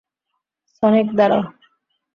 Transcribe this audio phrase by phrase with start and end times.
[0.75, 1.41] Sonic, দাঁড়াও।